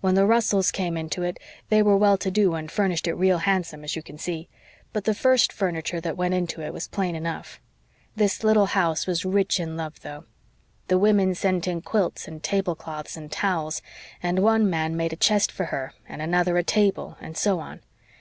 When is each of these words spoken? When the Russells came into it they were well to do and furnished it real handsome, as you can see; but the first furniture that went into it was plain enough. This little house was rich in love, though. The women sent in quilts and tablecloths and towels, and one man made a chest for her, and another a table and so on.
When 0.00 0.16
the 0.16 0.26
Russells 0.26 0.72
came 0.72 0.96
into 0.96 1.22
it 1.22 1.38
they 1.68 1.80
were 1.80 1.96
well 1.96 2.18
to 2.18 2.30
do 2.32 2.54
and 2.56 2.68
furnished 2.68 3.06
it 3.06 3.14
real 3.14 3.38
handsome, 3.38 3.84
as 3.84 3.94
you 3.94 4.02
can 4.02 4.18
see; 4.18 4.48
but 4.92 5.04
the 5.04 5.14
first 5.14 5.52
furniture 5.52 6.00
that 6.00 6.16
went 6.16 6.34
into 6.34 6.60
it 6.60 6.72
was 6.72 6.88
plain 6.88 7.14
enough. 7.14 7.60
This 8.16 8.42
little 8.42 8.66
house 8.66 9.06
was 9.06 9.24
rich 9.24 9.60
in 9.60 9.76
love, 9.76 10.00
though. 10.00 10.24
The 10.88 10.98
women 10.98 11.36
sent 11.36 11.68
in 11.68 11.82
quilts 11.82 12.26
and 12.26 12.42
tablecloths 12.42 13.16
and 13.16 13.30
towels, 13.30 13.80
and 14.20 14.40
one 14.40 14.68
man 14.68 14.96
made 14.96 15.12
a 15.12 15.16
chest 15.16 15.52
for 15.52 15.66
her, 15.66 15.94
and 16.08 16.20
another 16.20 16.58
a 16.58 16.64
table 16.64 17.16
and 17.20 17.36
so 17.36 17.60
on. 17.60 17.80